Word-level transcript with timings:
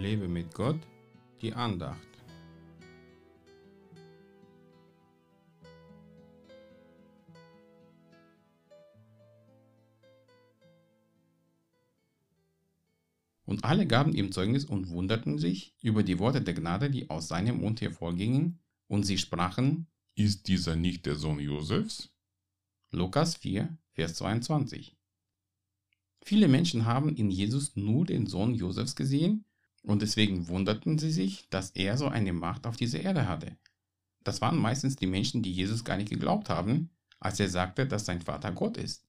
Lebe 0.00 0.28
mit 0.28 0.54
Gott, 0.54 0.80
die 1.42 1.52
Andacht. 1.52 2.00
Und 13.44 13.64
alle 13.64 13.86
gaben 13.86 14.14
ihm 14.14 14.32
Zeugnis 14.32 14.64
und 14.64 14.88
wunderten 14.88 15.36
sich 15.36 15.74
über 15.82 16.02
die 16.02 16.18
Worte 16.18 16.40
der 16.40 16.54
Gnade, 16.54 16.88
die 16.90 17.10
aus 17.10 17.28
seinem 17.28 17.60
Mund 17.60 17.82
hervorgingen, 17.82 18.58
und 18.88 19.04
sie 19.04 19.18
sprachen, 19.18 19.86
Ist 20.14 20.48
dieser 20.48 20.76
nicht 20.76 21.04
der 21.04 21.16
Sohn 21.16 21.40
Josefs? 21.40 22.10
Lukas 22.90 23.36
4, 23.36 23.76
Vers 23.92 24.14
22. 24.14 24.96
Viele 26.22 26.48
Menschen 26.48 26.86
haben 26.86 27.14
in 27.14 27.30
Jesus 27.30 27.76
nur 27.76 28.06
den 28.06 28.26
Sohn 28.26 28.54
Josefs 28.54 28.96
gesehen 28.96 29.44
und 29.82 30.02
deswegen 30.02 30.48
wunderten 30.48 30.98
sie 30.98 31.10
sich, 31.10 31.48
dass 31.50 31.70
er 31.70 31.96
so 31.96 32.08
eine 32.08 32.32
Macht 32.32 32.66
auf 32.66 32.76
dieser 32.76 33.00
Erde 33.00 33.28
hatte. 33.28 33.56
Das 34.22 34.40
waren 34.40 34.58
meistens 34.58 34.96
die 34.96 35.06
Menschen, 35.06 35.42
die 35.42 35.52
Jesus 35.52 35.84
gar 35.84 35.96
nicht 35.96 36.10
geglaubt 36.10 36.48
haben, 36.48 36.90
als 37.18 37.40
er 37.40 37.48
sagte, 37.48 37.86
dass 37.86 38.06
sein 38.06 38.20
Vater 38.20 38.52
Gott 38.52 38.76
ist. 38.76 39.06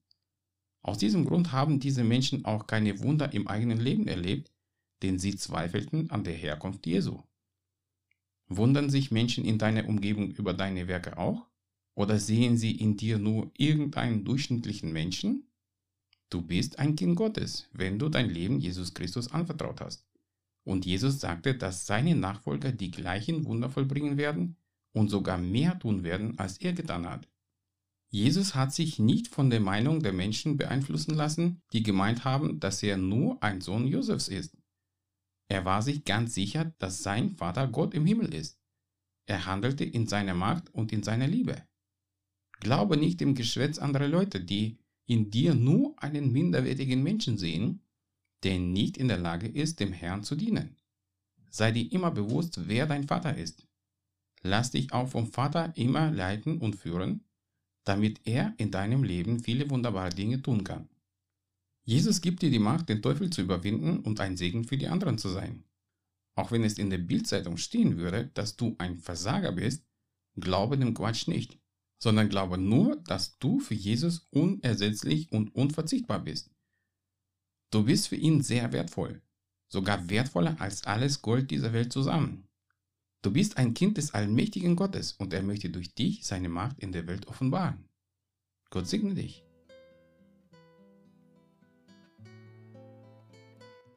Aus 0.84 0.98
diesem 0.98 1.26
Grund 1.26 1.52
haben 1.52 1.80
diese 1.80 2.04
Menschen 2.04 2.46
auch 2.46 2.66
keine 2.66 3.00
Wunder 3.02 3.34
im 3.34 3.48
eigenen 3.48 3.80
Leben 3.80 4.08
erlebt, 4.08 4.52
denn 5.02 5.20
sie 5.20 5.36
zweifelten 5.36 6.10
an 6.10 6.24
der 6.24 6.34
Herkunft 6.34 6.88
Jesu. 6.88 7.24
Wundern 8.48 8.90
sich 8.90 9.12
Menschen 9.12 9.46
in 9.46 9.58
deiner 9.58 9.88
Umgebung 9.88 10.32
über 10.32 10.54
deine 10.54 10.88
Werke 10.88 11.18
auch? 11.18 11.48
Oder 11.94 12.20
sehen 12.20 12.58
sie 12.58 12.72
in 12.72 12.98
dir 12.98 13.18
nur 13.18 13.52
irgendeinen 13.58 14.24
durchschnittlichen 14.24 14.92
Menschen? 14.92 15.48
Du 16.30 16.42
bist 16.42 16.80
ein 16.80 16.96
Kind 16.96 17.16
Gottes, 17.16 17.68
wenn 17.74 18.00
du 18.00 18.10
dein 18.10 18.30
Leben 18.30 18.60
Jesus 18.60 18.94
Christus 18.94 19.32
anvertraut 19.32 19.82
hast. 19.82 20.06
Und 20.64 20.86
Jesus 20.86 21.20
sagte, 21.20 21.56
dass 21.56 21.86
seine 21.86 22.16
Nachfolger 22.16 22.72
die 22.72 22.92
gleichen 22.92 23.46
Wunder 23.46 23.70
vollbringen 23.70 24.18
werden 24.18 24.58
und 24.94 25.10
sogar 25.10 25.38
mehr 25.38 25.80
tun 25.80 26.04
werden, 26.04 26.38
als 26.38 26.58
er 26.58 26.74
getan 26.74 27.10
hat. 27.10 27.28
Jesus 28.10 28.56
hat 28.56 28.74
sich 28.74 29.00
nicht 29.00 29.30
von 29.30 29.50
der 29.50 29.62
Meinung 29.62 30.04
der 30.04 30.12
Menschen 30.12 30.58
beeinflussen 30.58 31.16
lassen, 31.16 31.62
die 31.72 31.82
gemeint 31.82 32.26
haben, 32.26 32.60
dass 32.60 32.84
er 32.84 32.98
nur 32.98 33.42
ein 33.42 33.62
Sohn 33.62 33.88
Josefs 33.88 34.28
ist. 34.28 34.58
Er 35.48 35.66
war 35.66 35.82
sich 35.82 36.04
ganz 36.04 36.34
sicher, 36.34 36.74
dass 36.78 37.04
sein 37.04 37.32
Vater 37.32 37.68
Gott 37.68 37.94
im 37.94 38.06
Himmel 38.06 38.34
ist. 38.34 38.60
Er 39.26 39.46
handelte 39.46 39.86
in 39.86 40.08
seiner 40.08 40.34
Macht 40.34 40.74
und 40.74 40.92
in 40.92 41.04
seiner 41.04 41.28
Liebe. 41.28 41.64
Glaube 42.60 42.98
nicht 42.98 43.22
dem 43.22 43.34
Geschwätz 43.34 43.80
anderer 43.80 44.08
Leute, 44.08 44.42
die 44.42 44.78
in 45.08 45.32
dir 45.32 45.56
nur 45.56 46.02
einen 46.02 46.32
minderwertigen 46.32 47.02
Menschen 47.02 47.38
sehen, 47.38 47.82
der 48.44 48.60
nicht 48.60 48.98
in 48.98 49.08
der 49.08 49.18
Lage 49.18 49.48
ist, 49.48 49.80
dem 49.80 49.94
Herrn 49.94 50.24
zu 50.24 50.36
dienen. 50.36 50.76
Sei 51.50 51.72
dir 51.72 51.92
immer 51.92 52.12
bewusst, 52.12 52.68
wer 52.68 52.88
dein 52.88 53.08
Vater 53.08 53.38
ist. 53.38 53.68
Lass 54.42 54.72
dich 54.72 54.94
auch 54.94 55.10
vom 55.10 55.28
Vater 55.28 55.76
immer 55.76 56.10
leiten 56.12 56.58
und 56.58 56.76
führen, 56.76 57.26
damit 57.84 58.22
er 58.26 58.54
in 58.58 58.72
deinem 58.72 59.04
Leben 59.04 59.40
viele 59.40 59.70
wunderbare 59.70 60.10
Dinge 60.10 60.42
tun 60.42 60.64
kann. 60.64 60.90
Jesus 61.84 62.22
gibt 62.22 62.42
dir 62.42 62.52
die 62.52 62.60
Macht, 62.60 62.90
den 62.90 63.02
Teufel 63.02 63.30
zu 63.30 63.42
überwinden 63.42 64.00
und 64.00 64.20
ein 64.20 64.38
Segen 64.38 64.64
für 64.64 64.78
die 64.78 64.88
anderen 64.88 65.18
zu 65.18 65.30
sein. 65.30 65.64
Auch 66.36 66.52
wenn 66.52 66.64
es 66.64 66.78
in 66.78 66.90
der 66.90 67.00
Bildzeitung 67.00 67.58
stehen 67.58 67.98
würde, 67.98 68.32
dass 68.34 68.56
du 68.56 68.76
ein 68.78 68.98
Versager 68.98 69.52
bist, 69.52 69.84
glaube 70.36 70.78
dem 70.78 70.94
Quatsch 70.94 71.28
nicht, 71.28 71.60
sondern 71.98 72.30
glaube 72.30 72.58
nur, 72.58 72.98
dass 73.08 73.38
du 73.40 73.60
für 73.60 73.74
Jesus 73.74 74.28
unersetzlich 74.32 75.32
und 75.32 75.54
unverzichtbar 75.54 76.20
bist. 76.20 76.50
Du 77.72 77.84
bist 77.86 78.10
für 78.10 78.18
ihn 78.18 78.42
sehr 78.42 78.74
wertvoll, 78.74 79.22
sogar 79.70 80.10
wertvoller 80.10 80.60
als 80.60 80.84
alles 80.84 81.22
Gold 81.22 81.50
dieser 81.52 81.72
Welt 81.72 81.94
zusammen. 81.94 82.50
Du 83.22 83.32
bist 83.32 83.58
ein 83.58 83.74
Kind 83.74 83.98
des 83.98 84.14
allmächtigen 84.14 84.76
Gottes 84.76 85.14
und 85.14 85.34
er 85.34 85.42
möchte 85.42 85.70
durch 85.70 85.96
dich 85.96 86.26
seine 86.26 86.50
Macht 86.50 86.78
in 86.80 86.92
der 86.92 87.08
Welt 87.08 87.28
offenbaren. 87.28 87.88
Gott 88.72 88.88
segne 88.88 89.14
dich. 89.14 89.46